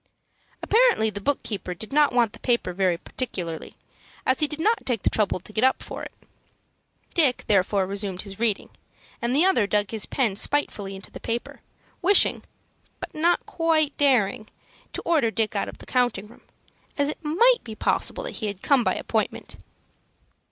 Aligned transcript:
Apparently 0.63 1.11
the 1.11 1.21
book 1.21 1.43
keeper 1.43 1.75
did 1.75 1.93
not 1.93 2.11
want 2.11 2.33
the 2.33 2.39
paper 2.39 2.73
very 2.73 2.97
particularly, 2.97 3.75
as 4.25 4.39
he 4.39 4.47
did 4.47 4.59
not 4.59 4.83
take 4.83 5.03
the 5.03 5.11
trouble 5.11 5.39
to 5.39 5.53
get 5.53 5.63
up 5.63 5.83
for 5.83 6.01
it. 6.01 6.11
Dick 7.13 7.43
therefore 7.45 7.85
resumed 7.85 8.23
his 8.23 8.39
reading, 8.39 8.71
and 9.21 9.35
the 9.35 9.45
other 9.45 9.67
dug 9.67 9.91
his 9.91 10.07
pen 10.07 10.35
spitefully 10.35 10.95
into 10.95 11.11
the 11.11 11.19
paper, 11.19 11.61
wishing, 12.01 12.41
but 12.99 13.13
not 13.13 13.45
quite 13.45 13.95
daring, 13.97 14.47
to 14.91 15.03
order 15.03 15.29
Dick 15.29 15.55
out 15.55 15.69
of 15.69 15.77
the 15.77 15.85
counting 15.85 16.25
room, 16.27 16.41
as 16.97 17.07
it 17.09 17.23
might 17.23 17.61
be 17.63 17.75
possible 17.75 18.23
that 18.23 18.37
he 18.37 18.47
had 18.47 18.63
come 18.63 18.83
by 18.83 18.95
appointment. 18.95 19.55